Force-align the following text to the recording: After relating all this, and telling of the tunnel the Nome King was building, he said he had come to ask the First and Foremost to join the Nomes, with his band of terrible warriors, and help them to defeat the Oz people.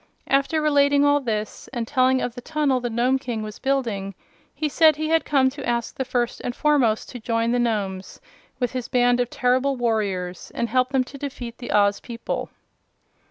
After 0.29 0.59
relating 0.63 1.05
all 1.05 1.19
this, 1.19 1.69
and 1.71 1.87
telling 1.87 2.23
of 2.23 2.33
the 2.33 2.41
tunnel 2.41 2.79
the 2.79 2.89
Nome 2.89 3.19
King 3.19 3.43
was 3.43 3.59
building, 3.59 4.15
he 4.51 4.67
said 4.67 4.95
he 4.95 5.09
had 5.09 5.25
come 5.25 5.51
to 5.51 5.63
ask 5.63 5.93
the 5.93 6.03
First 6.03 6.41
and 6.43 6.55
Foremost 6.55 7.07
to 7.09 7.19
join 7.19 7.51
the 7.51 7.59
Nomes, 7.59 8.19
with 8.59 8.71
his 8.71 8.87
band 8.87 9.19
of 9.19 9.29
terrible 9.29 9.75
warriors, 9.75 10.51
and 10.55 10.69
help 10.69 10.89
them 10.89 11.03
to 11.03 11.19
defeat 11.19 11.59
the 11.59 11.71
Oz 11.71 11.99
people. 11.99 12.49